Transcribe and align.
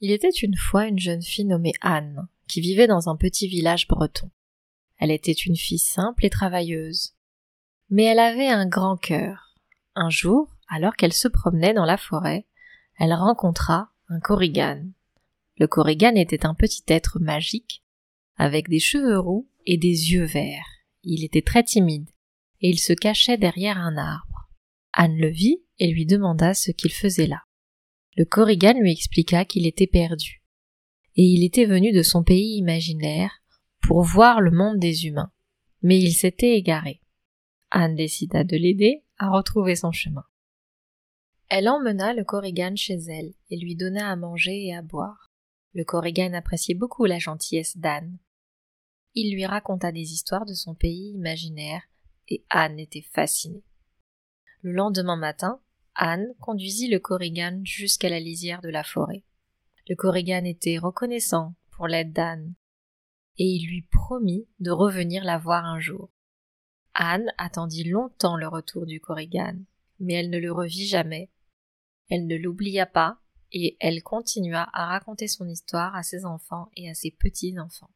Il 0.00 0.10
était 0.10 0.28
une 0.28 0.56
fois 0.56 0.86
une 0.86 0.98
jeune 0.98 1.22
fille 1.22 1.46
nommée 1.46 1.72
Anne, 1.80 2.28
qui 2.48 2.60
vivait 2.60 2.86
dans 2.86 3.08
un 3.08 3.16
petit 3.16 3.48
village 3.48 3.88
breton. 3.88 4.30
Elle 4.98 5.10
était 5.10 5.32
une 5.32 5.56
fille 5.56 5.78
simple 5.78 6.26
et 6.26 6.30
travailleuse. 6.30 7.14
Mais 7.90 8.04
elle 8.04 8.18
avait 8.18 8.48
un 8.48 8.66
grand 8.66 8.96
cœur. 8.96 9.54
Un 9.94 10.10
jour, 10.10 10.54
alors 10.68 10.96
qu'elle 10.96 11.12
se 11.12 11.28
promenait 11.28 11.74
dans 11.74 11.84
la 11.84 11.96
forêt, 11.96 12.46
elle 12.98 13.14
rencontra 13.14 13.90
un 14.08 14.20
Korrigan. 14.20 14.84
Le 15.58 15.66
Korrigan 15.66 16.14
était 16.14 16.44
un 16.44 16.54
petit 16.54 16.84
être 16.88 17.18
magique, 17.18 17.82
avec 18.36 18.68
des 18.68 18.80
cheveux 18.80 19.18
roux 19.18 19.48
et 19.64 19.78
des 19.78 20.12
yeux 20.12 20.24
verts. 20.24 20.66
Il 21.02 21.24
était 21.24 21.42
très 21.42 21.62
timide, 21.62 22.10
et 22.60 22.68
il 22.68 22.78
se 22.78 22.92
cachait 22.92 23.38
derrière 23.38 23.78
un 23.78 23.96
arbre. 23.96 24.50
Anne 24.92 25.16
le 25.16 25.28
vit 25.28 25.62
et 25.78 25.90
lui 25.90 26.06
demanda 26.06 26.52
ce 26.52 26.70
qu'il 26.70 26.92
faisait 26.92 27.26
là. 27.26 27.45
Le 28.16 28.24
Korrigan 28.24 28.74
lui 28.80 28.92
expliqua 28.92 29.44
qu'il 29.44 29.66
était 29.66 29.86
perdu, 29.86 30.42
et 31.16 31.22
il 31.22 31.44
était 31.44 31.66
venu 31.66 31.92
de 31.92 32.02
son 32.02 32.22
pays 32.22 32.56
imaginaire 32.56 33.42
pour 33.82 34.02
voir 34.02 34.40
le 34.40 34.50
monde 34.50 34.78
des 34.78 35.06
humains. 35.06 35.30
Mais 35.82 36.00
il 36.00 36.12
s'était 36.12 36.56
égaré. 36.56 37.02
Anne 37.70 37.94
décida 37.94 38.42
de 38.42 38.56
l'aider 38.56 39.04
à 39.18 39.30
retrouver 39.30 39.76
son 39.76 39.92
chemin. 39.92 40.24
Elle 41.48 41.68
emmena 41.68 42.14
le 42.14 42.24
Korrigan 42.24 42.74
chez 42.74 42.94
elle 42.94 43.34
et 43.50 43.58
lui 43.58 43.76
donna 43.76 44.10
à 44.10 44.16
manger 44.16 44.66
et 44.66 44.74
à 44.74 44.82
boire. 44.82 45.30
Le 45.74 45.84
Korrigan 45.84 46.32
appréciait 46.32 46.74
beaucoup 46.74 47.04
la 47.04 47.18
gentillesse 47.18 47.76
d'Anne. 47.76 48.18
Il 49.14 49.32
lui 49.34 49.44
raconta 49.46 49.92
des 49.92 50.12
histoires 50.12 50.46
de 50.46 50.54
son 50.54 50.74
pays 50.74 51.12
imaginaire 51.12 51.82
et 52.28 52.44
Anne 52.50 52.78
était 52.78 53.06
fascinée. 53.12 53.64
Le 54.62 54.72
lendemain 54.72 55.16
matin, 55.16 55.60
Anne 55.98 56.34
conduisit 56.40 56.88
le 56.88 56.98
Korrigan 56.98 57.60
jusqu'à 57.64 58.10
la 58.10 58.20
lisière 58.20 58.60
de 58.60 58.68
la 58.68 58.84
forêt. 58.84 59.24
Le 59.88 59.96
Korrigan 59.96 60.44
était 60.44 60.78
reconnaissant 60.78 61.54
pour 61.70 61.88
l'aide 61.88 62.12
d'Anne, 62.12 62.54
et 63.38 63.44
il 63.44 63.66
lui 63.66 63.82
promit 63.82 64.46
de 64.60 64.70
revenir 64.70 65.24
la 65.24 65.38
voir 65.38 65.64
un 65.64 65.78
jour. 65.78 66.10
Anne 66.94 67.32
attendit 67.38 67.84
longtemps 67.84 68.36
le 68.36 68.48
retour 68.48 68.84
du 68.84 69.00
Korrigan, 69.00 69.56
mais 69.98 70.14
elle 70.14 70.30
ne 70.30 70.38
le 70.38 70.52
revit 70.52 70.86
jamais. 70.86 71.30
Elle 72.10 72.26
ne 72.26 72.36
l'oublia 72.36 72.86
pas, 72.86 73.18
et 73.52 73.76
elle 73.80 74.02
continua 74.02 74.68
à 74.72 74.86
raconter 74.86 75.28
son 75.28 75.48
histoire 75.48 75.94
à 75.94 76.02
ses 76.02 76.26
enfants 76.26 76.70
et 76.76 76.90
à 76.90 76.94
ses 76.94 77.10
petits-enfants. 77.10 77.90